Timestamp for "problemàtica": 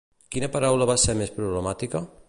1.37-2.07